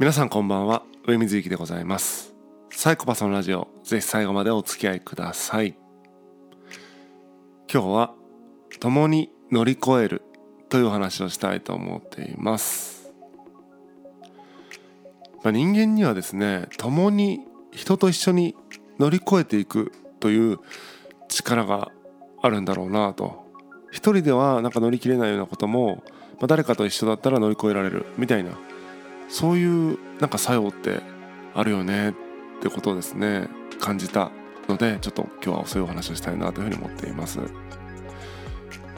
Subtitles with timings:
[0.00, 0.82] 皆さんこんばんは。
[1.06, 2.34] 上水幸でございます。
[2.70, 5.76] サイコパスのラジオぜひ最後までお付き合いください。
[7.70, 8.14] 今日は
[8.80, 10.22] 共に乗り越える
[10.70, 13.12] という話をしたいと思っています。
[15.44, 17.40] まあ、人間にはですね共に
[17.70, 18.56] 人と一緒に
[18.98, 20.60] 乗り越えていくという
[21.28, 21.92] 力が
[22.40, 23.44] あるんだろうなと。
[23.90, 26.02] 一人ではなんか乗り切れないようなことも、
[26.38, 28.52] まあ、誰かと一緒だったら乗り越えられるみたいな
[29.30, 31.00] そういうなんか作用って
[31.54, 32.12] あるよねっ
[32.60, 33.48] てことをですね
[33.80, 34.30] 感じた
[34.68, 37.40] のでちょっと今日はそういうお話をしたいなというふうに思っています。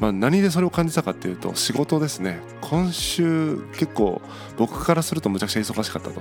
[0.00, 4.20] まあ、何でそれを感じたかっていうと仕事ですね今週結構
[4.56, 6.20] 僕からするとむちゃくちゃ忙しかったと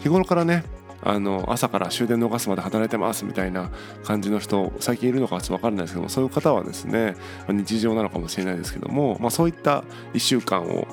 [0.00, 0.64] 日頃からね
[1.00, 3.70] あの朝から終電逃すまで働いてますみたいな
[4.04, 7.16] 感じの人最近いるのかちょっと分かんないですけどもそういう方はですね、
[7.48, 10.86] 日常なのかもしれないですけども、まあ、そういった1週間を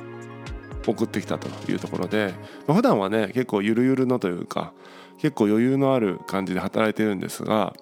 [0.92, 2.34] 送ってきたというところで、
[2.68, 4.74] まあ、普段はね結構ゆるゆるのというか
[5.20, 7.74] 結構余裕のある感じで働いてるんですが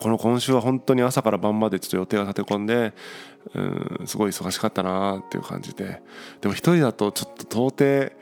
[0.00, 2.92] この今週は本当に朝から晩までちょっと予定が立て込んで
[3.54, 6.02] うんすごい忙しかったなっていう感じで
[6.40, 8.12] でも一人だとちょっと到底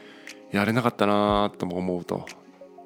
[0.53, 2.27] やれなかったなとも思うと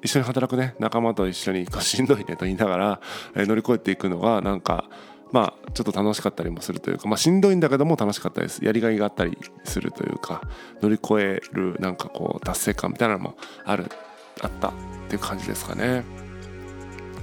[0.03, 3.01] 一緒に働くね仲間と一緒にしんどいねと言いながら、
[3.35, 4.85] 乗り越えていくのがなんか
[5.31, 10.41] まあちょっと楽しかったりもするというかまあしんどいんだけども楽しかったですやりがいがあったりするというか
[10.81, 13.85] 乗り越えるなんかこう達成感みたいなのもある
[14.41, 14.71] あったっ
[15.09, 16.03] ていう感じですかね。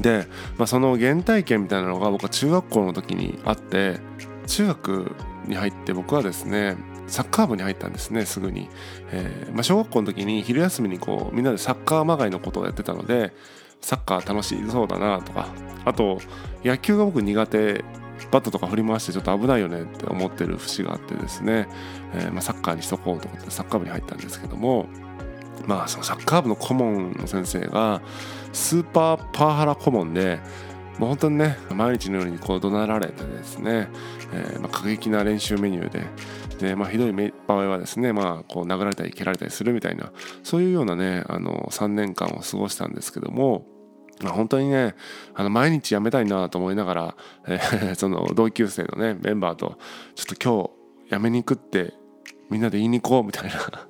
[0.00, 3.98] で、まあ、その原体験みたいなのが僕は中学校の時にあって
[4.46, 6.76] 中学に入って僕はですね
[7.08, 8.68] サッカー部に入ったんですねすぐに、
[9.10, 13.32] えーまあ、小学校の時に昼休みにこうみんなでサッカーまがいのことをやってたので
[13.80, 15.48] サッカー楽しそうだなとか
[15.84, 16.18] あと
[16.64, 17.84] 野球が僕苦手
[18.30, 21.68] バットとか振り回してちょっと危ないよねって思ってる節があってですね、
[22.14, 24.86] えーまあ、サッカーにしとこうと思ってサッカー部に入ったんですけども
[25.66, 28.02] まあそのサッカー部の顧問の先生が
[28.52, 30.40] スーパーパワハラ顧問で
[30.98, 33.88] もう本当にね毎日のようにこう怒鳴られてですね、
[34.32, 36.04] えーまあ、過激な練習メニューで
[36.58, 37.12] で、まあ、ひどい
[37.46, 43.66] 場合はですね、まあ、こう殴られたり蹴られたりするみたいなそういうようなねあの3年間を過ごしたんですけども。
[44.20, 44.96] ま、本当にね
[45.34, 47.16] あの毎日辞めたいなと思いながら、
[47.46, 49.78] えー、 その同級生のねメンバーと
[50.16, 50.72] ちょっと
[51.06, 51.94] 今日辞めに行くって
[52.50, 53.88] みんなで言いに行こうみたいな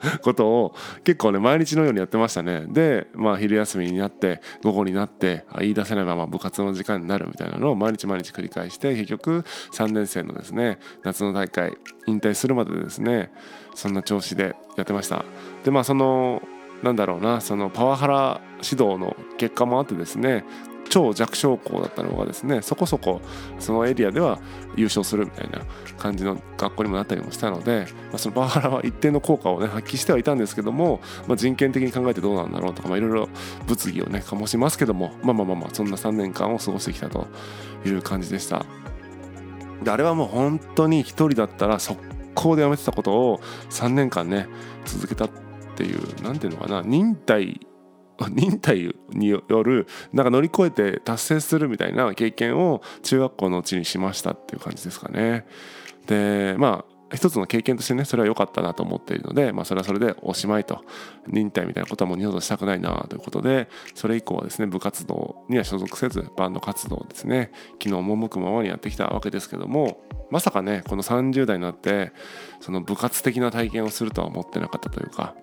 [0.22, 2.66] ことを結構ね毎日のようにやってましたね。
[2.68, 11.76] でまあ昼休みになって午後になって言い出せないまま部活の時間になるみたいなのを毎日毎日繰り返して結局3年生のですね夏の大会
[12.06, 13.32] 引退するまでですね
[13.74, 15.24] そんな調子でやってました。
[15.64, 16.42] でまあその
[16.82, 20.44] なんだろうなそのパワハラ指導の結果もあってですね
[20.88, 23.20] 超弱小校だったのがですねそこそこ
[23.58, 24.40] そのエリアでは
[24.76, 25.60] 優勝するみたいな
[25.98, 33.28] 感じの学校にもなったりもしたので、まあ、そのパワハラは一定の効果をね発揮してはいたんですけども、まあ、人権的に考えてどうなんだろうとかいろいろ
[33.66, 37.26] 物議をね醸しますけどもまあまあまあまあそんな3年間を過ごしてきたと
[37.84, 38.64] いう感じでした。
[39.82, 42.02] であれはもう本当に一人だったら速
[42.34, 44.48] 攻でやめてたことを3年間ね
[44.84, 45.30] 続けたっ
[45.76, 47.60] ていう何ていうのかな忍耐
[48.30, 55.46] 忍耐によるなんか乗り越えて達成するみたいな経験を中学校のうちにしましたっていう感じですかね。
[56.06, 60.84] でまあ一つの経験としてねそれは良かったなと思っているので、まあ、それはそれでおしまいと
[61.26, 67.50] 忍耐みたいなことはもう二度としたくないなということでそれ以降はですね部活動には所属せずバンド活動をですね
[67.82, 72.12] 昨日赴くままにやってきたわけですけどもまさかねこの30代になって
[72.60, 75.34] その部活的な体験をするとは思ってなかったというか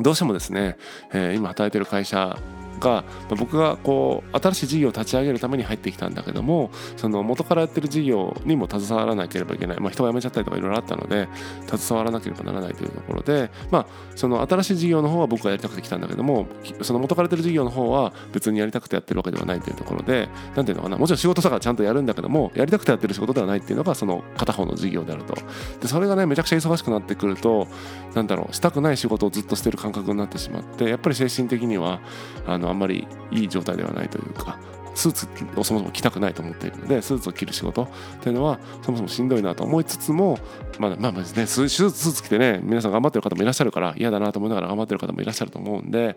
[0.00, 0.76] どうしてもですね、
[1.12, 2.38] えー、今働いてる会社
[2.78, 11.28] が僕がこう新しい事業を立ち上げるために入ってきたんだけどもその元からやってる事業にも携わらなければいけない、まあ、人が辞めちゃったりとかいろいろあったので
[11.66, 16.46] 携わらなければならないというところで、まあ、その新しい事業の方は僕がやりたくて来たんだけども
[16.82, 20.98] その元からやってる事業の方は別にやりたくてやってるわけではないというところで何ていうのかな？
[20.98, 25.34] もちろん仕事とかちゃんとやるんだけどもやりたくてやってる仕事ではないっていうのがその片方の事業であると。
[25.80, 27.66] でそれがねめちゃくちゃ忙しくなってくると
[28.14, 32.00] なんだろうしたくない仕事をずっとしてる感覚になってしまってやっぱり精神的には
[32.46, 34.58] あのあんまりいい状態ではないというか
[34.98, 37.88] スーツをそもそも着たくないと思っているのでスーツを着る仕事っ
[38.20, 40.38] ていうのはそもそもしんどいなと思いつつも
[40.80, 46.16] まあまあまあねスーツ着てね皆さん頑張ってる方もいらっしゃるから嫌だなと思いながら頑張ってる方もいらっしゃると思うんで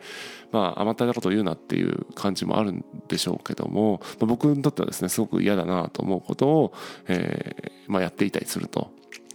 [0.51, 6.73] まあ甘ったれたことを言うなっていう感じもあるんでしょうけども、まあ、僕にとってはですねすごく嫌だなと思うことを、
[7.07, 8.89] えーまあ、やっていたりすると。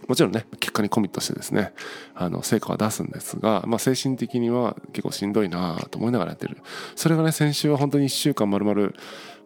[0.07, 1.73] もちろんね結果にコミットしてですね
[2.15, 6.57] あの成果は出すんですが、まあ、精神的には結構しんどいなと思いながらやってる。
[6.95, 8.95] それがね先週は本当に1週間まるまる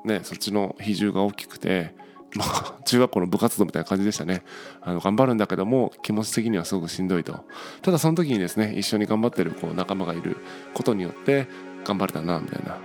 [0.05, 1.93] ねそっちの比重が大きくて
[2.35, 4.43] まあ、 中学校の部活動みたいな感じでしたね。
[4.81, 7.43] あの頑張るんだけども気持ち的にはすごくしんどいと。
[7.81, 10.37] ただその時にですね一緒に頑張ってるこう仲間がいる
[10.73, 11.47] ことによって
[11.83, 12.77] 頑張れたなみたいな。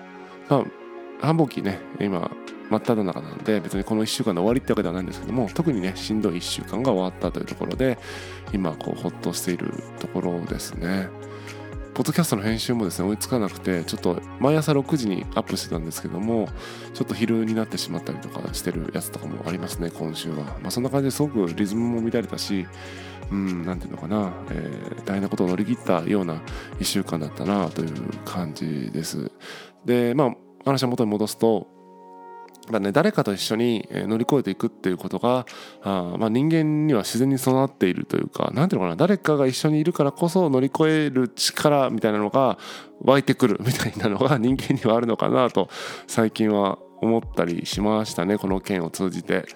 [0.48, 0.64] まあ
[1.20, 2.30] 繁忙期ね今
[2.70, 7.98] 真っ只中なので別にこの1週間の終わりってわけではないんですけども特にねしんどい1週間が終わったというところで
[8.52, 11.08] 今こうほっとしているところですね。
[11.94, 16.46] ポッドキャストの編集もですね追いつかなくてちょっと毎朝6時にアップしてたんですけども
[16.92, 22.66] ちょっと昼になってしまったりとかしてるやつとかもありますね今週は、まあ、そんな感じですごくリズムも乱れたし
[23.30, 26.34] うん何ていうのかな、えー、大変なことを乗り切ったような
[26.80, 27.90] 1週間だったなという
[28.26, 29.32] 感じです
[29.86, 30.34] でまあ
[30.66, 31.66] 話を元に戻すと
[32.70, 35.46] まあね、誰かと一緒に乗り越えていくっていうことが
[35.82, 42.58] あ、まあ、人間には自然に備わっているというか何ていうのかな誰かが一緒にいるからこそ乗り越える力みたいなのが
[43.00, 45.68] 湧いてくるみたいなのが人間にはあるのかなと
[46.06, 49.46] 最近は思ったりしましたねこの件を通じて。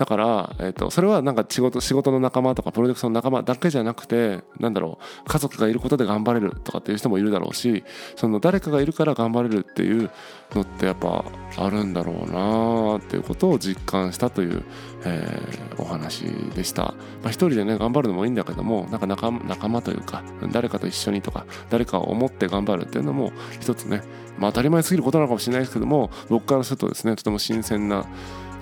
[0.00, 7.84] だから、えーと、それはなんか仕事仕事の仲間とかプロジェクトの仲間だけじゃなくてなんだろう家族がいることで頑張れるとかっていう人もいるだろうし
[8.16, 10.10] その誰かがいるから頑張れるっていう
[10.54, 11.22] のってやっぱ
[11.58, 14.62] あるんだろうなっていうことを実感したという、
[15.04, 16.24] えー、お話
[16.54, 24.02] でした、まあ、一人でね頑張るのもいいんだけどもなんか仲仲間というか誰かと一緒にとか誰かを思って頑張るっていうのも一つね
[24.38, 27.16] まあ当たり前すぎることなのかもしれないですけども僕からするとですね。
[27.16, 28.04] とても新鮮な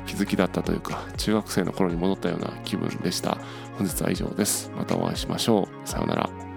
[0.06, 3.38] 気づきだったというか中学生の頃に戻ったような気分でした。
[3.76, 4.70] 本日は以上です。
[4.76, 5.88] またお会いしましょう。
[5.88, 6.48] さようなら。